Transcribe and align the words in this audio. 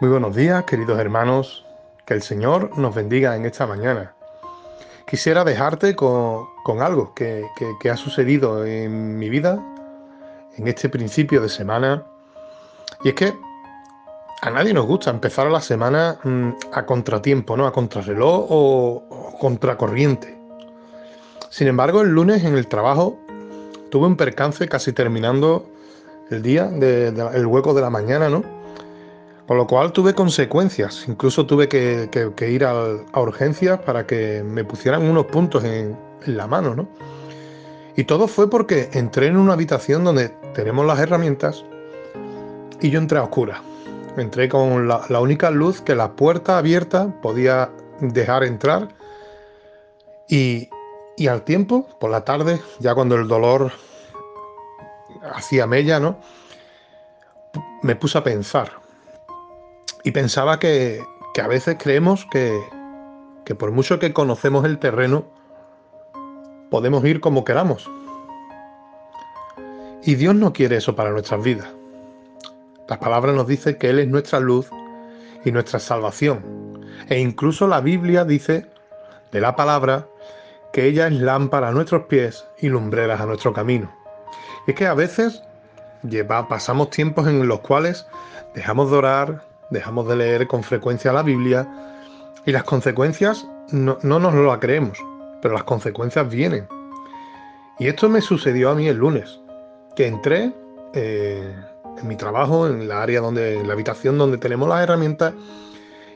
Muy 0.00 0.08
buenos 0.08 0.34
días, 0.34 0.64
queridos 0.64 0.98
hermanos. 0.98 1.66
Que 2.06 2.14
el 2.14 2.22
Señor 2.22 2.78
nos 2.78 2.94
bendiga 2.94 3.36
en 3.36 3.44
esta 3.44 3.66
mañana. 3.66 4.14
Quisiera 5.06 5.44
dejarte 5.44 5.94
con, 5.94 6.46
algo 6.80 7.12
que, 7.12 7.44
ha 7.84 7.96
sucedido 7.98 8.64
en 8.64 9.18
mi 9.18 9.28
vida 9.28 9.62
en 10.56 10.68
este 10.68 10.88
principio 10.88 11.42
de 11.42 11.50
semana. 11.50 12.02
Y 13.04 13.10
es 13.10 13.14
que 13.14 13.34
a 14.40 14.48
nadie 14.48 14.72
nos 14.72 14.86
gusta 14.86 15.10
empezar 15.10 15.50
la 15.50 15.60
semana 15.60 16.18
mm, 16.24 16.48
a 16.72 16.86
contratiempo, 16.86 17.58
¿no? 17.58 17.66
A 17.66 17.72
contrarreloj 17.72 18.46
o, 18.48 19.36
contracorriente. 19.38 20.34
Sin 21.50 21.68
embargo, 21.68 22.00
el 22.00 22.08
lunes 22.08 22.42
en 22.44 22.56
el 22.56 22.68
trabajo 22.68 23.18
tuve 23.90 24.06
un 24.06 24.16
percance 24.16 24.66
casi 24.66 24.94
terminando 24.94 25.66
el 26.30 26.40
día, 26.40 26.70
el 26.72 27.46
hueco 27.46 27.74
de 27.74 27.82
la 27.82 27.90
mañana, 27.90 28.30
¿no? 28.30 28.59
Con 29.50 29.56
lo 29.56 29.66
cual 29.66 29.90
tuve 29.90 30.14
consecuencias, 30.14 31.06
incluso 31.08 31.44
tuve 31.44 31.68
que, 31.68 32.50
ir 32.52 32.64
a, 32.64 32.72
urgencias 33.16 33.80
para 33.80 34.06
que 34.06 34.44
me 34.44 34.62
pusieran 34.62 35.02
unos 35.02 35.26
puntos 35.26 35.64
en, 35.64 35.98
la 36.24 36.46
mano, 36.46 36.76
¿no? 36.76 36.88
Y 37.96 38.04
todo 38.04 38.28
fue 38.28 38.48
porque 38.48 38.90
entré 38.92 39.26
en 39.26 39.36
una 39.36 39.54
habitación 39.54 40.04
donde 40.04 40.28
tenemos 40.54 40.86
las 40.86 41.00
herramientas 41.00 41.64
y 42.80 42.90
yo 42.90 43.00
entré 43.00 43.18
a 43.18 43.24
oscuras. 43.24 43.60
Entré 44.16 44.48
con 44.48 44.86
la, 44.86 45.20
única 45.20 45.50
luz 45.50 45.80
que 45.80 45.96
la 45.96 46.12
puerta 46.12 46.56
abierta 46.56 47.12
podía 47.20 47.72
dejar 48.00 48.44
entrar 48.44 48.86
y, 50.28 50.68
y 51.16 51.26
al 51.26 51.42
tiempo, 51.42 51.88
por 51.98 52.12
la 52.12 52.24
tarde, 52.24 52.60
ya 52.78 52.94
cuando 52.94 53.16
el 53.16 53.26
dolor 53.26 53.72
hacía 55.34 55.66
mella, 55.66 55.98
¿no? 55.98 56.20
Me 57.82 57.96
puse 57.96 58.16
a 58.16 58.22
pensar 58.22 58.80
y 60.04 60.12
pensaba 60.12 60.58
que, 60.58 61.02
a 61.42 61.48
veces 61.48 61.76
creemos 61.78 62.26
que, 62.30 62.60
que 63.44 63.54
por 63.54 63.72
mucho 63.72 63.98
que 63.98 64.12
conocemos 64.12 64.64
el 64.64 64.78
terreno, 64.78 65.24
podemos 66.70 67.04
ir 67.04 67.20
como 67.20 67.44
queramos. 67.44 67.90
Y 70.02 70.14
Dios 70.14 70.34
no 70.34 70.52
quiere 70.52 70.76
eso 70.76 70.94
para 70.94 71.10
nuestras 71.10 71.42
vidas. 71.42 71.68
La 72.88 72.98
palabra 72.98 73.32
nos 73.32 73.46
dice 73.46 73.78
que 73.78 73.90
Él 73.90 73.98
es 73.98 74.08
nuestra 74.08 74.40
luz 74.40 74.68
y 75.44 75.52
nuestra 75.52 75.78
salvación. 75.78 76.80
E 77.08 77.18
incluso 77.18 77.66
la 77.66 77.80
Biblia 77.80 78.24
dice 78.24 78.66
de 79.32 79.40
la 79.40 79.56
palabra 79.56 80.06
que 80.72 80.86
ella 80.86 81.06
es 81.06 81.14
lámpara 81.14 81.68
a 81.68 81.72
nuestros 81.72 82.04
pies 82.04 82.44
y 82.58 82.68
lumbreras 82.68 83.20
a 83.20 83.26
nuestro 83.26 83.52
camino. 83.52 83.90
Y 84.66 84.72
es 84.72 84.76
que 84.76 84.86
a 84.86 84.94
veces 84.94 85.42
lleva, 86.02 86.48
pasamos 86.48 86.90
tiempos 86.90 87.26
en 87.26 87.46
los 87.46 87.60
cuales 87.60 88.06
dejamos 88.54 88.90
de 88.90 88.96
orar, 88.96 89.49
dejamos 89.70 90.06
de 90.08 90.16
leer 90.16 90.46
con 90.46 90.62
frecuencia 90.62 91.12
la 91.12 91.22
Biblia 91.22 91.66
y 92.44 92.52
las 92.52 92.64
consecuencias 92.64 93.46
no, 93.70 93.98
nos 94.02 94.34
lo 94.34 94.60
creemos, 94.60 94.98
pero 95.40 95.54
las 95.54 95.64
consecuencias 95.64 96.28
vienen. 96.28 96.66
Y 97.78 97.86
esto 97.86 98.08
me 98.08 98.20
sucedió 98.20 98.70
a 98.70 98.74
mí 98.74 98.88
el 98.88 98.96
lunes, 98.96 99.40
que 99.96 100.06
entré 100.06 100.52
eh, 100.92 101.54
en 101.98 102.08
mi 102.08 102.16
trabajo, 102.16 102.66
en 102.66 102.88
la 102.88 103.02
área 103.02 103.20
donde, 103.20 103.58
en 103.58 103.66
la 103.66 103.74
habitación 103.74 104.18
donde 104.18 104.38
tenemos 104.38 104.68
las 104.68 104.82
herramientas, 104.82 105.34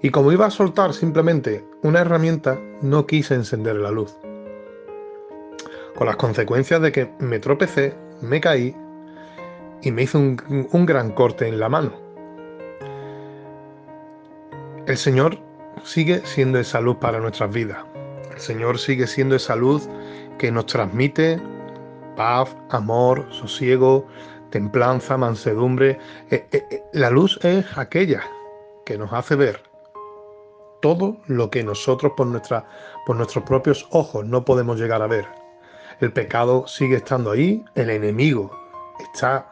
y 0.00 0.10
como 0.10 0.32
iba 0.32 0.46
a 0.46 0.50
soltar 0.50 0.94
simplemente 0.94 1.64
una 1.82 2.00
herramienta, 2.00 2.58
no 2.80 3.06
quise 3.06 3.34
encender 3.34 3.76
la 3.76 3.90
luz. 3.90 4.16
Con 5.96 6.06
las 6.06 6.16
consecuencias 6.16 6.80
de 6.80 6.90
que 6.90 7.10
me 7.20 7.38
tropecé, 7.38 7.94
me 8.20 8.40
caí 8.40 8.74
y 9.82 9.90
me 9.92 10.02
hizo 10.02 10.18
un 10.18 10.86
gran 10.86 11.12
corte 11.12 11.46
en 11.46 11.60
la 11.60 11.68
mano. 11.68 12.11
El 14.86 14.96
Señor 14.98 15.38
sigue 15.84 16.26
siendo 16.26 16.58
esa 16.58 16.80
luz 16.80 16.96
para 16.96 17.20
nuestras 17.20 17.52
vidas. 17.52 17.84
El 18.32 18.40
Señor 18.40 18.80
sigue 18.80 19.06
siendo 19.06 19.36
esa 19.36 19.54
luz 19.54 19.88
que 20.38 20.50
nos 20.50 20.66
transmite 20.66 21.40
paz, 22.16 22.56
amor, 22.70 23.24
sosiego, 23.30 24.08
templanza, 24.50 25.16
mansedumbre. 25.16 26.00
Eh, 26.30 26.48
eh, 26.50 26.64
eh, 26.68 26.82
la 26.92 27.10
luz 27.10 27.38
es 27.44 27.64
aquella 27.78 28.24
que 28.84 28.98
nos 28.98 29.12
hace 29.12 29.36
ver 29.36 29.62
todo 30.80 31.16
lo 31.26 31.48
que 31.48 31.62
nosotros 31.62 32.14
por, 32.16 32.26
por 33.06 33.16
nuestros 33.16 33.44
propios 33.44 33.86
ojos 33.92 34.26
no 34.26 34.44
podemos 34.44 34.80
llegar 34.80 35.00
a 35.00 35.06
ver. 35.06 35.26
El 36.00 36.12
pecado 36.12 36.66
sigue 36.66 36.96
estando 36.96 37.30
ahí, 37.30 37.64
el 37.76 37.88
enemigo 37.88 38.50
está 39.12 39.46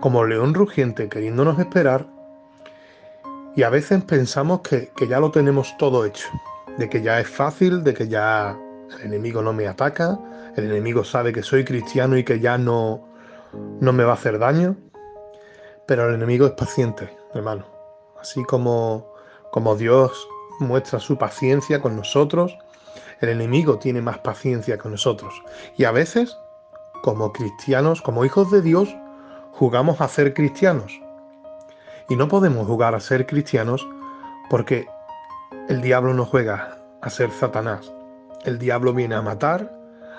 como 0.00 0.24
león 0.24 0.54
rugiente 0.54 1.10
queriéndonos 1.10 1.58
esperar 1.58 2.06
y 3.56 3.62
a 3.62 3.70
veces 3.70 4.02
pensamos 4.04 4.60
que, 4.60 4.90
ya 5.08 5.18
lo 5.18 5.30
tenemos 5.30 5.76
todo 5.76 6.04
hecho, 6.04 6.28
de 6.78 6.88
que 6.88 7.02
ya 7.02 7.20
es 7.20 7.28
fácil, 7.28 7.82
de 7.82 7.94
que 7.94 8.08
ya 8.08 8.56
el 8.98 9.06
enemigo 9.06 9.42
no 9.42 9.52
me 9.52 9.66
ataca, 9.66 10.18
el 10.56 10.64
enemigo 10.64 11.04
sabe 11.04 11.32
que 11.32 11.42
soy 11.42 11.64
cristiano 11.64 12.16
y 12.16 12.24
que 12.24 12.38
ya 12.38 12.58
no, 12.58 13.08
no 13.80 13.92
me 13.92 14.04
va 14.04 14.12
a 14.12 14.14
hacer 14.14 14.38
daño. 14.38 14.76
Pero 15.86 16.08
el 16.08 16.14
enemigo 16.14 16.46
es 16.46 16.52
paciente, 16.52 17.16
hermano. 17.34 17.66
Así 18.20 18.44
como, 18.44 19.12
como 19.50 19.74
Dios 19.74 20.28
muestra 20.60 21.00
su 21.00 21.18
paciencia 21.18 21.80
con 21.80 21.96
nosotros, 21.96 22.56
el 23.20 23.30
enemigo 23.30 23.78
tiene 23.78 24.00
más 24.00 24.18
paciencia 24.18 24.78
con 24.78 24.92
nosotros. 24.92 25.34
Y 25.76 25.84
a 25.84 25.90
veces, 25.90 26.36
como 27.02 27.32
cristianos, 27.32 28.00
como 28.02 28.24
hijos 28.24 28.50
de 28.50 28.62
Dios, 28.62 28.94
jugamos 29.52 30.00
a 30.00 30.08
ser 30.08 30.34
cristianos. 30.34 31.00
Y 32.10 32.16
no 32.16 32.26
podemos 32.26 32.66
jugar 32.66 32.96
a 32.96 33.00
ser 33.00 33.24
cristianos 33.24 33.88
porque 34.50 34.88
el 35.68 35.80
diablo 35.80 36.12
no 36.12 36.26
juega 36.26 36.76
a 37.00 37.08
ser 37.08 37.30
Satanás. 37.30 37.92
El 38.44 38.58
diablo 38.58 38.92
viene 38.92 39.14
a 39.14 39.22
matar, 39.22 39.72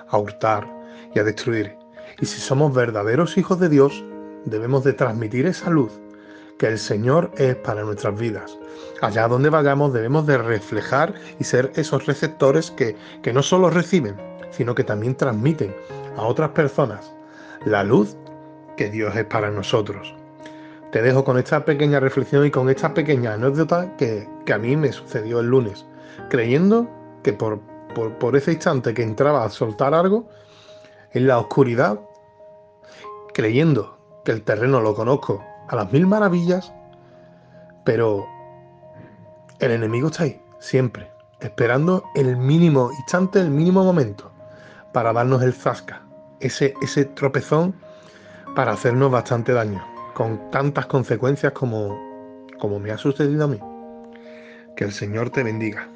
a 0.08 0.18
hurtar 0.18 0.66
y 1.14 1.20
a 1.20 1.26
destruir. 1.26 1.76
Y 2.22 2.28
si 2.28 2.40
somos 2.40 2.74
verdaderos 2.74 3.38
hijos 3.38 3.60
de 3.60 3.68
Dios, 3.68 4.06
debemos 4.46 4.86
de 4.86 4.94
transmitir 4.94 5.46
esa 5.46 5.70
luz 5.70 5.92
que 6.58 6.68
el 6.68 6.80
Señor 6.80 7.30
es 7.36 7.58
para 7.58 7.84
nuestras 7.84 8.18
vidas. 8.18 8.58
Allá 9.02 9.28
donde 9.28 9.50
vayamos 9.50 9.92
debemos 9.92 10.26
de 10.26 10.38
reflejar 10.38 11.14
y 11.40 11.44
ser 11.44 11.74
esos 11.76 12.06
receptores 12.06 12.72
que, 12.72 12.96
que 13.22 13.34
no 13.34 13.44
solo 13.44 13.70
reciben, 13.70 14.16
sino 14.52 14.76
que 14.76 14.86
también 14.86 15.16
transmiten 15.16 15.76
a 16.16 16.22
otras 16.22 16.52
personas 16.52 17.14
la 17.66 17.84
luz 17.84 18.16
que 18.78 18.90
Dios 18.90 19.14
es 19.18 19.26
para 19.26 19.52
nosotros 19.52 20.16
te 20.92 21.02
dejo 21.02 21.24
con 21.24 21.38
esta 21.38 21.64
pequeña 21.64 22.00
reflexión 22.00 22.46
y 22.46 22.52
con 22.52 22.70
esta 22.70 22.94
pequeña 22.94 23.34
anécdota 23.34 23.96
que, 23.96 24.28
a 24.54 24.58
mí 24.58 24.76
me 24.76 24.92
sucedió 24.92 25.40
el 25.40 25.48
lunes, 25.48 25.86
creyendo 26.30 26.90
que 27.24 27.32
por, 27.32 27.62
por, 28.20 28.36
ese 28.36 28.52
instante 28.52 28.94
que 28.94 29.02
entraba 29.02 29.46
a 29.46 29.50
soltar 29.50 29.94
algo, 29.94 30.28
en 31.14 31.28
la 31.28 31.40
oscuridad, 31.40 32.00
creyendo 33.34 33.98
que 34.26 34.34
el 34.34 34.44
terreno 34.44 34.82
lo 34.82 34.94
conozco 34.94 35.44
a 35.70 35.76
las 35.76 35.92
mil 35.92 36.08
maravillas, 36.08 36.74
pero 37.86 38.26
el 39.60 39.72
enemigo 39.72 40.08
está 40.10 40.24
ahí, 40.24 40.42
siempre, 40.60 41.10
esperando 41.40 42.04
el 42.16 42.36
mínimo 42.36 42.92
instante, 42.92 43.40
el 43.40 43.50
mínimo 43.50 43.84
momento, 43.84 44.32
para 44.92 45.14
darnos 45.14 45.42
el 45.42 45.54
zasca, 45.54 46.02
ese, 46.42 46.74
ese 46.82 47.06
tropezón 47.06 47.74
para 48.56 48.74
hacernos 48.74 49.10
bastante 49.10 49.54
daño 49.54 49.91
con 50.14 50.50
tantas 50.52 50.86
consecuencias 50.86 51.54
como, 51.54 52.48
como 52.60 52.80
me 52.80 52.92
ha 52.92 52.98
sucedido 52.98 53.46
a 53.46 53.48
mí. 53.48 53.60
Que 54.76 54.84
el 54.84 54.92
Señor 54.92 55.30
te 55.30 55.44
bendiga. 55.44 55.90